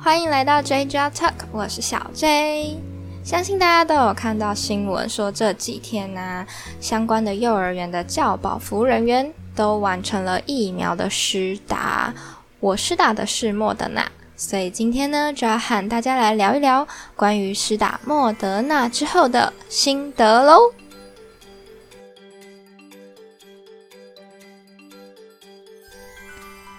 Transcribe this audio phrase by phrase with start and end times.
[0.00, 2.78] 欢迎来到 J J Talk，我是小 J。
[3.24, 6.46] 相信大家都有看到新闻，说这几天呢，
[6.80, 12.14] 相关的幼儿园的教保服务人员都完成了疫苗的施打。
[12.60, 16.86] 我施打的是莫德纳，所以今天呢，就要和大家来聊一聊
[17.16, 20.60] 关于施打莫德纳之后的心得喽。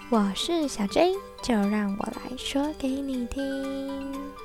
[0.08, 4.39] 我是小 J，就让我来说给你听。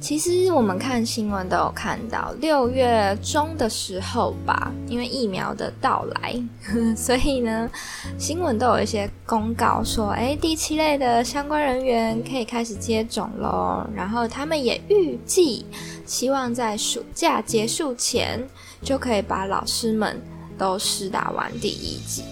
[0.00, 6.42] 其实我们看新闻都有看到，六月中的时候吧，因为疫苗的到来，
[6.96, 7.70] 所以呢，
[8.18, 13.86] 新闻都有一些公告说，哎，第七类的相关人员可以开始接种喽。
[13.94, 15.66] 然后他们也预计，
[16.06, 18.42] 希望在暑假结束前，
[18.82, 20.18] 就可以把老师们
[20.56, 22.24] 都施打完第一剂。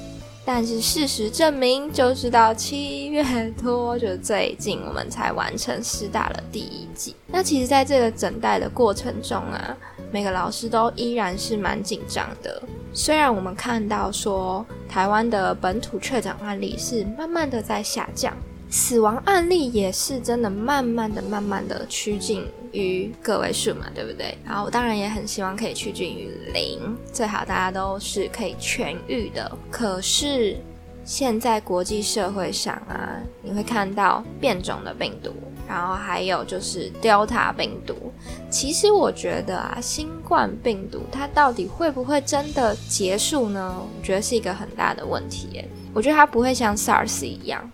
[0.50, 3.22] 但是事实证明，就是到七月
[3.62, 7.14] 多，就最近我们才完成师大的第一季。
[7.26, 9.76] 那其实，在这个等待的过程中啊，
[10.10, 12.62] 每个老师都依然是蛮紧张的。
[12.94, 18.34] 虽然我们看到说，台湾的本土确诊案例是慢慢的在下降。
[18.70, 24.36] 死亡案例也是真的，慢慢的、慢慢的趋近于个位数嘛，对不对？
[24.44, 29.50] 然后当然也很希望可以趋近于零，最好大家都是可以痊愈的。
[29.70, 30.56] 可是
[31.02, 35.32] 现在国际社会上啊，你会看到变种的病毒，
[35.66, 37.94] 然后还有就是 Delta 病毒。
[38.50, 43.74] 其实我觉得啊，新冠病毒它到底会不会真的结束呢？
[43.80, 45.64] 我觉得是一个很大的问题。
[45.94, 47.66] 我觉得它不会像 SARS 一样。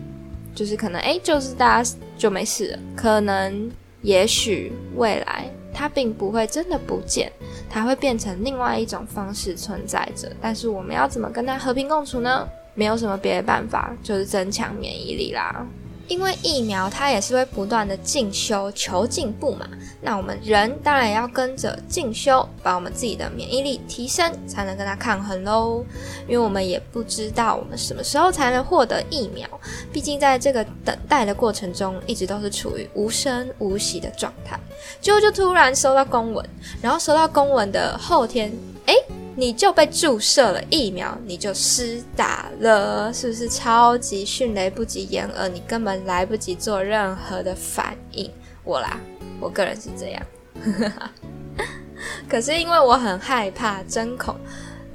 [0.54, 2.78] 就是可能哎，就是大家就没事了。
[2.96, 3.70] 可能
[4.02, 7.32] 也许未来它并不会真的不见，
[7.68, 10.30] 它会变成另外一种方式存在着。
[10.40, 12.48] 但是我们要怎么跟它和平共处呢？
[12.76, 15.64] 没有什么别的办法，就是增强免疫力啦。
[16.06, 19.66] 因为疫苗它也是会不断的进修求进步嘛，
[20.00, 25.84] 那我们人当然也要跟着进修，把我们自己的免疫力提升，才能跟它抗衡喽。
[26.28, 29.48] 因为我们也不知道我们什么时候才能获得疫苗，
[29.92, 34.58] 毕竟在这个等待的过程中，一直都是处于无声无息的状态。
[35.00, 36.46] 结果就突然收到公文，
[36.82, 38.52] 然后收到公文的后天，
[38.86, 38.94] 哎。
[39.36, 45.48] 你就被注射了疫苗，你就施打了，是不是超级迅雷不及掩耳？
[45.48, 48.30] 你根本来不及做任何的反应。
[48.62, 49.00] 我啦，
[49.40, 50.22] 我个人是这样。
[52.28, 54.36] 可是因为我很害怕针孔，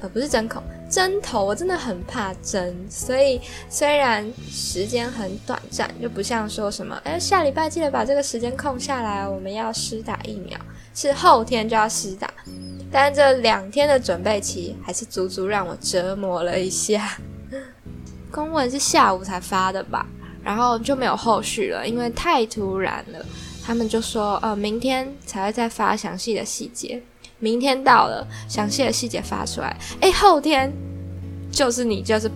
[0.02, 10.58] 呃，不是针孔，针头，我真的很怕针，所以虽然时间很短暂，就不像说什么，哎，下礼拜记得把这个时间空下来，我们要施打疫苗，
[10.96, 12.32] 是后天就要施打。
[12.92, 17.18] 但这两天的准备期还是足足让我折磨了一下。
[18.32, 20.06] 公文是下午才发的吧，
[20.44, 23.26] 然后就没有后续了，因为太突然了。
[23.64, 27.02] 他们就说，呃，明天才会再发详细的细节。
[27.38, 30.72] 明天到了，详细的细节发出来，哎，后天
[31.52, 32.30] 就是你就是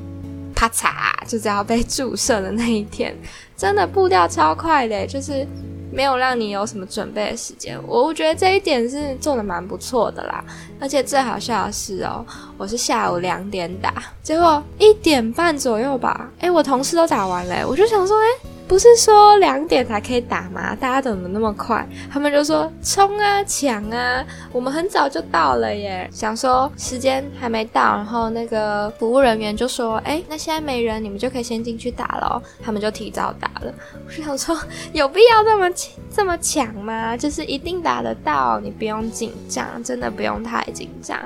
[0.56, 3.16] 啪嚓，就只要被注射的那一天，
[3.58, 5.48] 真的步调超快的，就是。
[5.94, 10.44] 没有让你有什么准备的时间，我我觉得这一点是做的蛮不错的啦。
[10.80, 12.26] 而且最好笑的是哦，
[12.58, 18.53] 我是下午两点打，结果一点半左右吧，诶，我同事都打完了，我就想说，诶。
[18.66, 20.76] 不是说两点才可以打吗？
[20.76, 21.88] 大家怎么那么快？
[22.12, 24.26] 他们就说冲啊抢啊！
[24.52, 33.74] 我们很早就到了耶，想说时间还没到，然后那个服务人员就说：“哎，那现在没人，你们就可以先进去打了。”他们就提早打了。
[34.08, 34.58] 我想说，
[34.92, 35.70] 有必要这么
[36.10, 37.16] 这么抢吗？
[37.16, 41.20] 就是一定打得到，你不用紧张，真的不用太紧张，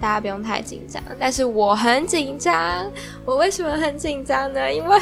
[0.00, 1.02] 大家不用太紧张。
[1.18, 2.90] 但是我很紧张，
[3.26, 4.72] 我为什么很紧张呢？
[4.72, 4.98] 因为。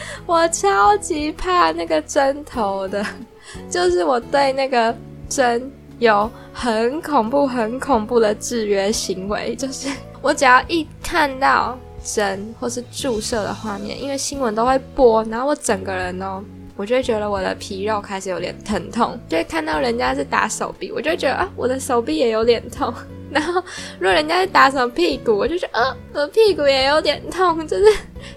[0.26, 3.04] 我超级怕那个针头的，
[3.70, 4.94] 就是我对那个
[5.28, 9.54] 针有很恐怖、很恐怖的制约行为。
[9.58, 9.88] 就是
[10.20, 16.42] 我只要一看到针或是注射的画面，因为新闻都会播，然后我整个人哦，
[16.76, 19.18] 我就会觉得我的皮肉开始有点疼痛。
[19.28, 22.92] 就会看到人家是打手臂，我就觉得啊，我的手臂也有点痛。
[23.30, 23.62] 然后，
[23.98, 27.84] 如果人家在打什么屁股，我就觉得，呃，我屁股也有点痛，就是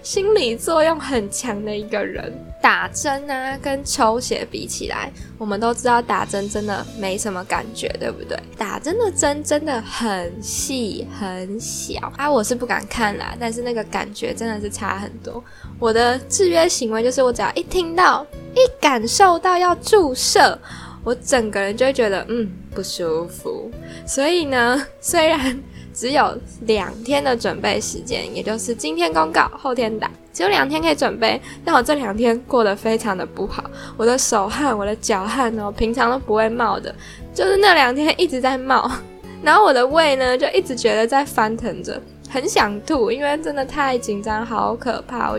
[0.02, 2.32] 心理作用很强的一个人。
[2.62, 8.38] 打针啊，跟抽血比起来，我们都知道打针真的没什么感觉，对不对？
[8.56, 15.42] 打针的针真的很细很小啊，我是不敢看啦，但是那个感觉真的是差很多。
[15.80, 18.24] 我的制约行为就是，我只要一听到、
[18.54, 20.56] 一感受到要注射，
[21.02, 23.68] 我整个人就会觉得嗯不舒服。
[24.06, 25.58] 所以呢， 虽然
[25.94, 30.10] 只有两天的准备时间，也就是今天公告，后天打。
[30.32, 33.62] 只有两天可以准备，但我这两天过得非常的不好，
[33.98, 36.94] 我的手汗、我的脚汗哦，平常都不会冒的，
[37.34, 38.90] 就是那两天一直在冒，
[39.44, 42.00] 然后我的胃呢就一直觉得在翻腾着，
[42.30, 45.30] 很想吐，因为真的太紧张，好可怕。
[45.30, 45.38] 我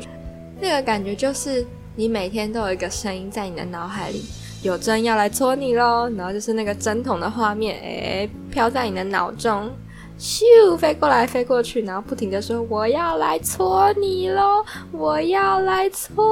[0.62, 1.66] 那个感觉就是
[1.96, 4.24] 你每天都有一个声音在你的脑海里，
[4.64, 9.70] 有针要来戳你喽，然后就是那个针筒的画面，诶，飘在你的脑中。
[10.18, 14.64] 咻，飞过来，飞过去，然后不停的说：“我要来戳你喽，
[14.94, 16.24] 我要来戳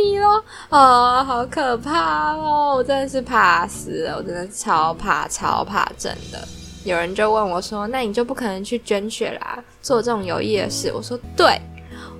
[0.00, 0.40] 你喽！”
[0.70, 2.74] 哦，好可怕哦！
[2.76, 6.38] 我真的是怕死了，我真的超怕，超怕，真的。
[6.84, 11.60] 有人就问我说：“那你就不可能去捐血啦，做这种有益的事？”我说：“对，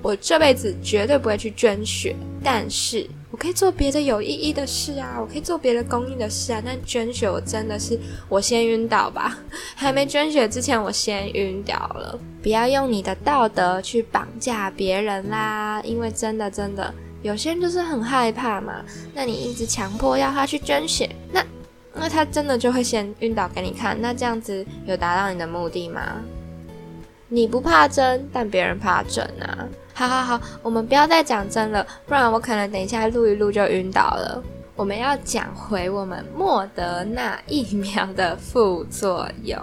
[0.01, 2.13] 我这辈子绝对不会去捐血，
[2.43, 6.61] 但是。”我可以做别的有意义的事啊，我可以做别的公益的事啊。
[6.63, 7.97] 但捐血，我真的是
[8.27, 9.37] 我先晕倒吧，
[9.73, 12.19] 还没捐血之前，我先晕掉了。
[12.43, 18.83] 不要用你的道德去绑架别人啦，因为真的真的，有些人就是很害怕嘛。
[19.13, 21.45] 那你一直强迫要他去捐血，那
[21.93, 23.97] 那他真的就会先晕倒给你看。
[24.01, 26.21] 那这样子有达到你的目的吗？
[27.29, 29.65] 你不怕针，但别人怕针啊。
[29.93, 34.43] 好好好，我们不要再讲真了，不然我可能等一下录一录就晕倒了。
[34.75, 39.59] 我们要讲回我们莫德纳疫苗的副作用。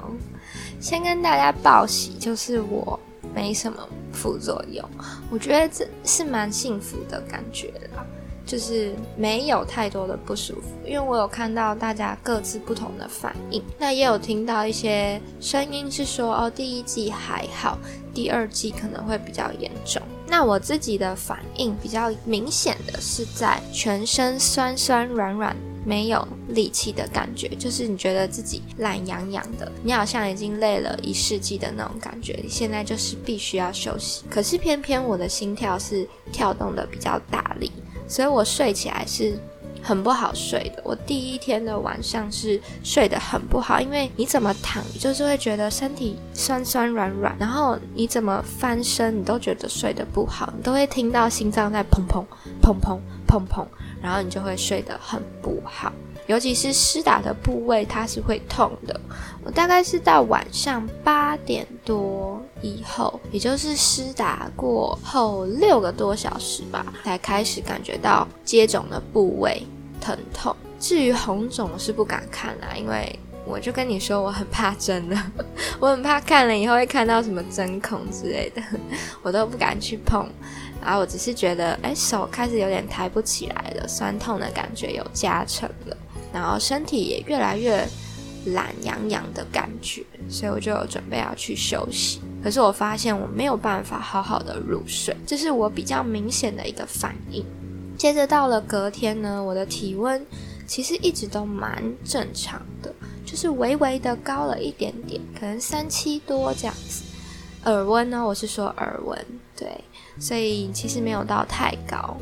[0.81, 2.99] 先跟大家报喜，就是我
[3.35, 3.79] 没什么
[4.13, 4.89] 副作用，
[5.31, 8.05] 我觉得这是蛮幸福的感觉啦。
[8.47, 17.77] 就是没有太多的不舒服，因为我有看到大家各自不同的反应，那也有听到一些声音是说，哦，第一季还好，
[18.19, 20.03] 第二季可能会比较严重。
[20.27, 25.57] 那我自己的反应比较明显的是在全身酸酸软软、
[25.87, 34.25] 没有力气的感觉，就是你觉得自己懒洋洋的，你好像已经累了一世纪的那种感觉，你现在就是必须要休息。
[34.29, 37.71] 可是偏偏我的心跳是跳动的比较大力。
[38.09, 39.39] 所以我睡起来是
[39.89, 40.83] 很不好睡的。
[40.85, 52.23] 我第一天的晚上是睡得很不好，因为你怎么躺，就是会觉得身体酸酸软软，然后你怎么翻身，你都觉得睡得不好，你都会听到心脏在砰砰
[52.61, 53.67] 砰砰砰砰，
[54.03, 55.91] 然后你就会睡得很不好。
[56.27, 59.01] 尤其是施打的部位，它是会痛的。
[59.43, 69.67] 我大概是到晚上八点多以后，也就是施打过后六个多小时吧，才开始感觉到接种的部位
[70.01, 70.55] 疼痛。
[70.79, 75.17] 至于红肿，是不敢看啊，因为我就跟你说，我很怕针的，
[75.81, 78.63] 我很怕看了以后会看到什么针孔之类的，
[79.23, 80.29] 我都不敢去碰。
[80.81, 85.97] 然后我只是觉得，哎，手开始有点抬不起来了，酸痛的感觉有加成了。
[86.33, 87.85] 然后身体也越来越
[88.55, 92.21] 懒洋洋的感觉，所以我就准备要去休息。
[92.45, 97.45] 可是我发现我没有办法好好的入睡，这是我比较明显的一个反应。
[97.99, 100.25] 接着到了隔天呢，我的体温
[100.67, 102.95] 其实一直都蛮正常的，
[103.27, 107.03] 就是微微的高了一点点，可能三七多这样子。
[107.65, 109.85] 耳温呢，我是说耳温，对，
[110.21, 112.17] 所以其实没有到太高，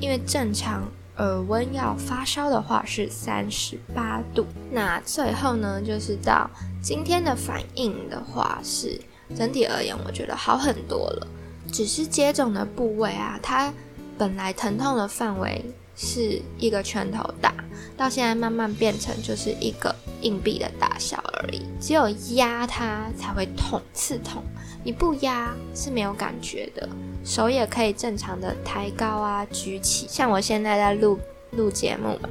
[0.00, 0.82] 因为正常。
[1.18, 4.44] 耳温要发烧的话是三十八度。
[4.70, 6.50] 那最后呢，就是到
[6.82, 9.00] 今天的反应的话，是
[9.34, 11.26] 整体而言，我觉得好很多了。
[11.72, 13.72] 只是接种的部位啊，它
[14.18, 17.52] 本来疼痛的范围是一个拳头大，
[17.96, 21.62] 到现在慢慢变成就是一个硬币的大小而已。
[21.80, 24.42] 只有压它才会痛，刺痛。
[24.82, 26.88] 你不压是没有感觉的，
[27.24, 30.06] 手也可以正常的抬高啊、举起。
[30.08, 31.18] 像我现在在录
[31.50, 32.28] 录节目嘛，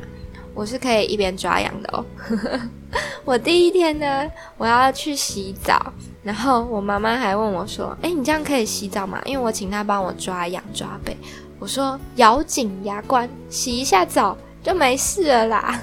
[0.54, 2.06] 我是可以一边抓痒的哦。
[3.26, 5.92] 我第一天呢，我要去洗澡，
[6.24, 11.18] 然后我妈妈还问我说：“哎，你这样可以洗澡吗？”因为我请她帮我抓痒抓背，
[11.60, 15.82] 我说咬紧牙关洗一下澡就没事了啦。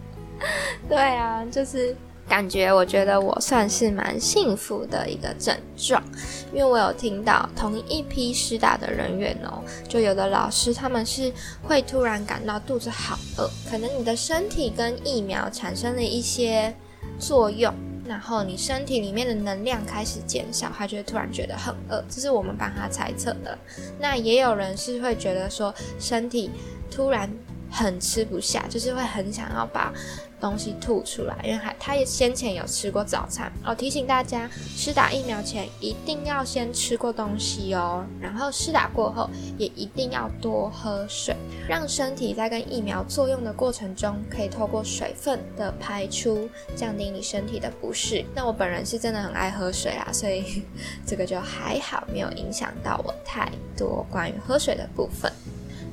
[0.88, 1.96] 对啊，就是。
[2.28, 6.04] 感觉我觉得我算是蛮幸福的一个症状，
[6.52, 16.76] 因为我有听到同一批施打的人员哦，就有的老师他们是会突然感到肚子好饿，可能你的身体跟疫苗产生了一些
[17.18, 17.72] 作用，
[18.08, 23.56] 然后你身体里面的能量开始减少，他就会突然觉得很饿，这是我们帮他猜测的。
[24.00, 26.50] 那也有人是会觉得说身体
[26.90, 27.30] 突然
[27.70, 29.92] 很吃不下，就是会很想要把。
[30.40, 33.74] 东西吐出来，因为还他也先前有吃过早餐哦。
[33.74, 41.34] 提醒大家，施打疫苗前一定要先吃过东西哦，然后施打过后也一定要多喝水，
[41.68, 48.24] 让身体在跟疫苗作用的过程中，可以透过水分的排出，降低你身体的不适。
[48.32, 50.62] 那我本人是真的很爱喝水啊，所以
[51.04, 55.32] 这个就还好，没有影响到我太多关于喝水的部分。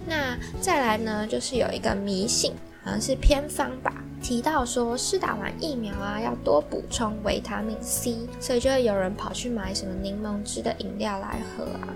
[0.08, 3.94] 那再来呢，就是有一个迷信，好像是偏方吧。
[4.22, 11.94] 提到说，施打完疫苗啊，要多补充维他命 C，所以就会有人跑去买什么柠檬汁的饮料来喝啊。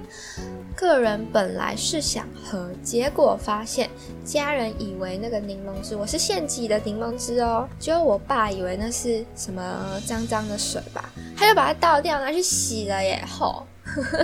[0.75, 3.89] 个人本来是想喝，结果发现
[4.23, 13.23] 家人以为那个柠檬汁我是现挤的柠檬汁哦，结果我爸以为那是什么脏脏的水吧，他就把它倒掉拿去洗了耶。
[13.27, 13.65] 吼，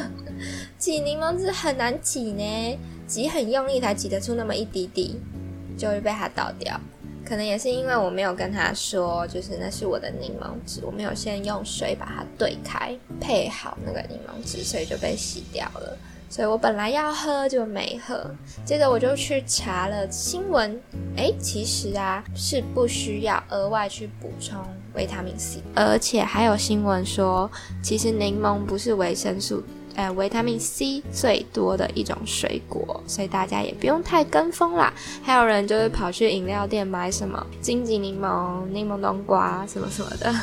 [0.78, 5.20] 挤柠檬汁很难挤呢，挤很用力才挤得出那么一滴滴，
[5.78, 6.80] 就会被他倒掉。
[7.28, 15.98] 可能也是因为我没有跟他说，就是那是我的柠檬汁，我没有先用水把它兑开，配好那个柠檬汁，所以就被洗掉了。
[16.30, 18.30] 所以我本来要喝就没喝。
[18.64, 20.80] 接着我就去查了新闻，
[21.18, 24.58] 哎，其实啊是不需要额外去补充
[24.94, 27.50] 维他命 C，而且还有新闻说，
[27.82, 29.64] 其实柠檬不是维生素。
[29.96, 34.94] 呃，维他命 C 最多的一种水果，所以大家也不用太跟风啦。
[35.24, 40.34] 还有人就是跑去饮料店买什么金桔柠檬、柠檬冬瓜什么什么的，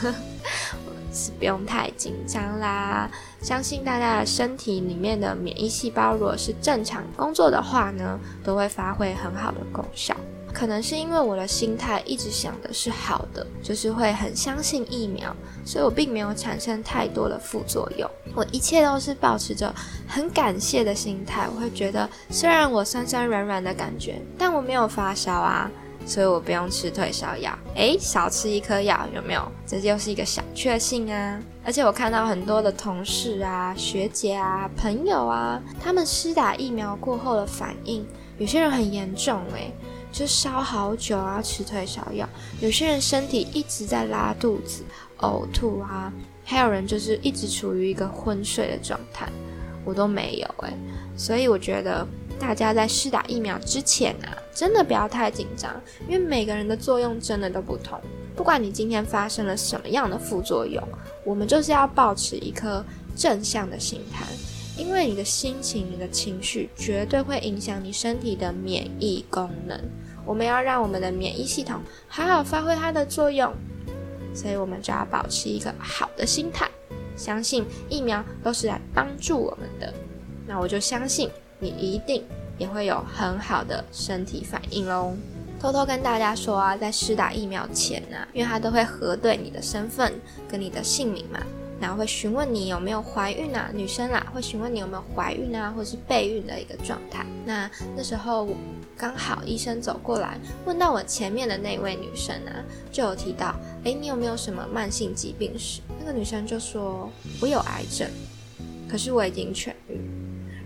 [1.13, 3.11] 是不用太紧张啦。
[3.43, 10.17] 相信大家的身体里面的免疫细胞，如果是正常工作的话呢，都会发挥很好的功效。
[10.53, 18.09] 可能是因为我的心态一直想的是好的，就是会很相信疫苗，所以我并没有产生太多的副作用。
[18.35, 19.75] 我一切都是保持着
[20.07, 21.49] 很感谢的心态。
[21.55, 25.71] 我会觉得，虽然我酸酸软软的感觉，但我没有发烧啊，
[26.07, 27.57] 所以我不用吃退烧药。
[27.75, 29.43] 诶，少吃一颗药有没有？
[29.67, 31.41] 这又是一个小确幸啊！
[31.65, 38.05] 而且我看到很多的同事啊、学姐啊、朋友啊，他们施打疫苗过后的反应，
[38.39, 39.73] 有些人很严重诶。
[40.13, 42.29] 就烧好久啊，吃退烧药。
[42.61, 44.85] 有些人身体一直在拉肚子、
[45.21, 46.13] 呕吐啊，
[46.45, 49.27] 还有人就是一直处于一个昏睡的状态。
[49.85, 50.75] 我都没有诶。
[51.17, 52.07] 所以我觉得
[52.39, 55.75] 大家在试打疫苗之前啊，真的不要太紧张，
[56.07, 58.01] 因为每个人的作用真的都不同。
[58.37, 60.83] 不管你今天发生了什么样的副作用，
[61.25, 62.85] 我们就是要保持一颗
[63.17, 64.25] 正向的心态。
[64.77, 69.79] 因为你的心情、你的情绪绝对会影响你身体的免疫功能。
[70.25, 73.53] 我们要让我们的免疫系统好好发挥它的作用，
[74.35, 76.71] 所以我们就要保持一个好的心态，
[77.17, 79.93] 相信疫苗都是来帮助我们的。
[80.47, 82.25] 那我就相信你一定
[82.57, 85.13] 也会有很好的身体反应喽。
[85.61, 90.13] 偷偷跟大家说啊，在施打疫苗前呢，因为它都会核对你的身份
[90.49, 91.41] 跟你的姓名嘛。
[91.83, 97.27] 然后会询问你有没有怀孕啊，女生啦会询问你有没有怀孕啊，或者是备孕的一个状态。
[97.45, 98.49] 那那时候
[98.97, 102.63] 刚好医生走过来，问到我前面的那位女生啊，
[102.93, 105.81] 就有提到，哎，你有没有什么慢性疾病史？
[105.99, 107.11] 那个女生就说，
[107.41, 108.09] 我有癌症，
[108.89, 110.01] 可是我已经痊愈。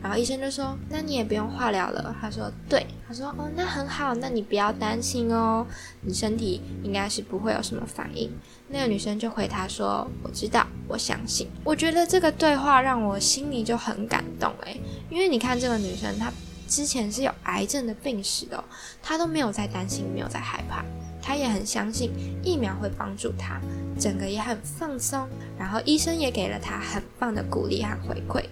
[0.03, 5.67] 然后医生就说：“那你也不用化疗了。”他说：“对。”他说：“哦，那很好，那你不要担心哦，
[6.03, 8.31] 你身体应该是不会有什么反应。”
[8.69, 16.33] 那个女生就回他说：“我知道，我相信。”我觉得这个对话让我心里就很感动诶，因为你看这个女生，她
[16.69, 18.63] 之前是有癌症的病史的，
[19.03, 20.85] 她都没有在担心，没有在害怕，
[21.23, 22.11] 她也很相信
[22.43, 23.61] 疫苗会帮助她，
[23.99, 25.29] 整个也很放松。
[25.59, 28.45] 然后医生也给了她很棒的鼓励和回馈。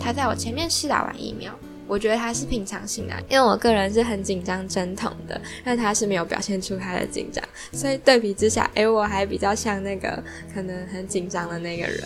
[0.00, 1.54] 她在我前面试打完疫苗，
[1.90, 10.22] 我觉得他是平常心的，因为我个人是很紧张针筒的，但他是没有表现出他的紧张，所以对比之下，哎，我还比较像那个
[10.54, 12.00] 可能很紧张的那个人。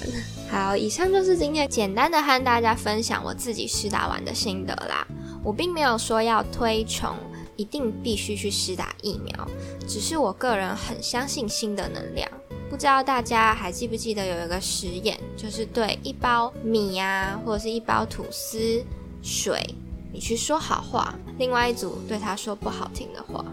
[0.51, 5.07] 好，以上就是今天简单的和大家分享我自己试打完的心得啦。
[5.43, 7.15] 我并没有说要推崇
[7.57, 9.47] 一定必须去试打疫苗，
[9.87, 12.27] 只是我个人很相信新的能量。
[12.71, 18.83] 不知道大家还记不记得有一个实验，就是对一包米呀，或者是一包吐司、
[19.25, 19.75] 水，
[20.13, 23.45] 你去说好话，另外一组对他说不好听的话。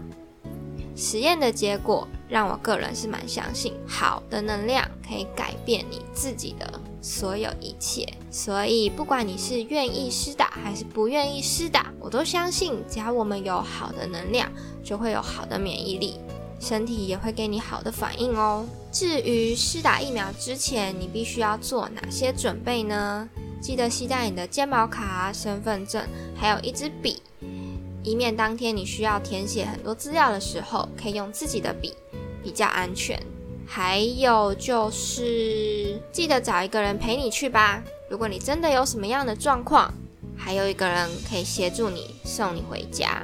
[0.94, 8.06] 实验的结果让我个人是蛮相信，好的能量可以改变你自己的所有一切。
[8.30, 14.52] 所以不管你是愿意施打还是不愿意施打，我都相信，只要我们有好的能量，
[14.84, 16.18] 就会有好的免疫力。
[16.60, 18.64] 身体也会给你好的反应哦。
[18.92, 23.28] 至于施打疫苗之前，你必须要做哪些准备呢？
[23.62, 26.04] 记得携带你的健保卡、身份证，
[26.34, 27.22] 还有一支笔，
[28.02, 31.94] 以免当天你需要填写很多资料的时候，可以用自己的笔，
[32.42, 33.16] 比较安全。
[33.64, 37.80] 还有就是，记得找一个人陪你去吧。
[38.10, 39.94] 如果你真的有什么样的状况，
[40.36, 43.22] 还有一个人可以协助你送你回家。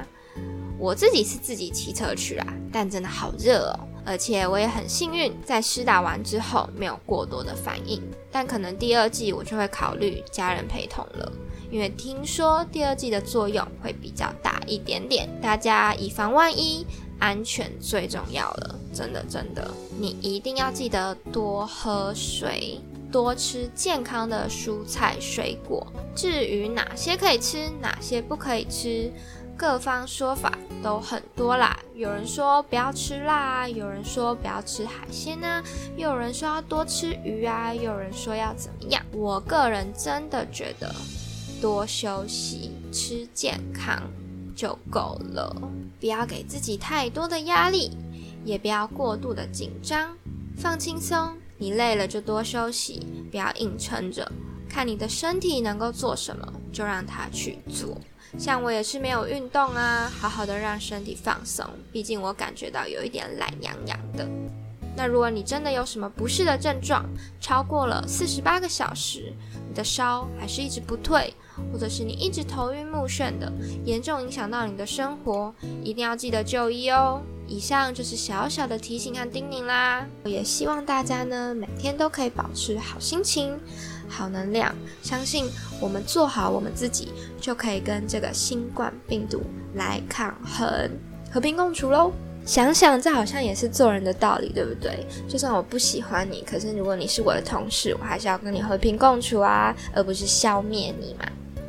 [0.79, 8.01] 我自己是自己骑车去啦，但真的好热哦，而且我也很幸运，在施打完之后没有过多的反应。
[8.31, 11.31] 但可能第二季我就会考虑家人陪同了，
[11.69, 15.29] 因为听说第二季的作用会比较大一点点。
[15.39, 16.83] 大家以防万一，
[17.19, 22.79] 安全最重要了，真的真的，你一定要记得多喝水。
[23.11, 25.85] 多吃健康的蔬菜水果。
[26.15, 29.11] 至于哪些可以吃，哪些不可以吃，
[29.59, 31.77] 各方说法都很多啦。
[31.93, 35.61] 有人说不要吃辣，有人说不要吃海鲜啊，
[35.97, 39.05] 又有人说要多吃鱼啊，又有人说要怎么样。
[39.11, 40.95] 我个人真的觉得，
[41.61, 44.01] 多休息、吃健康
[44.55, 45.53] 就够了，
[45.99, 47.91] 不要给自己太多的压力，
[48.45, 50.15] 也不要过度的紧张，
[50.55, 51.35] 放轻松。
[51.57, 54.31] 你累了就多休息，不要硬撑着。
[54.69, 57.97] 看你的身体能够做什么，就让它去做。
[58.37, 61.65] 像我也是没有运动啊，好好的让身体放松。
[61.91, 64.27] 毕竟我感觉到有一点懒洋洋的。
[64.95, 67.05] 那如果你真的有什么不适的症状，
[67.39, 69.33] 超过了四十八个小时，
[69.67, 71.33] 你的烧还是一直不退，
[71.71, 73.49] 或者是你一直头晕目眩的，
[73.85, 77.21] 严重影响到你的生活，一定要记得就医哦。
[77.47, 83.57] 以上就是小小的提醒和叮咛啦，我也希望大家呢每天都可以保持好心情、
[84.09, 84.73] 好能量，
[85.03, 85.45] 相信
[85.79, 89.41] 我们做好我们自己，就可以跟这个新冠病毒
[89.75, 90.89] 来抗衡、
[91.31, 92.11] 和平共处喽。
[92.45, 95.05] 想想这好像也是做人的道理，对不对？
[95.27, 101.25] 就算我不喜欢你，可是如果你是我的同事，我还是要跟你和平共处啊，而不是消灭你嘛。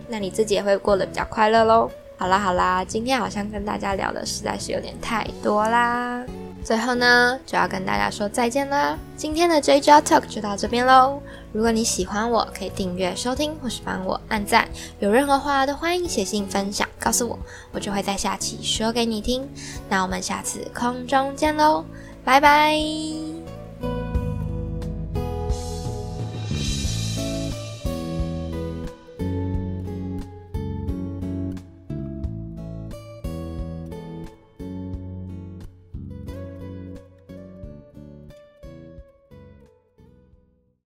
[0.09, 1.91] 那你自己也会过得比较快乐喽。
[2.17, 6.25] 好啦好啦，今天好像跟大家聊的实在是有点太多啦。
[6.63, 8.97] 最后呢，就要跟大家说再见啦。
[9.17, 11.21] 今天的 J J Talk 就到这边喽。
[11.53, 14.69] 如果你喜欢我，可以订阅收听，或是帮我按赞。
[15.01, 17.39] 有任何话都欢迎写信分享告诉我，
[17.73, 19.49] 我就会在下期说给你听。
[19.89, 21.85] 那我们下次空中见喽，
[22.25, 23.40] 拜拜。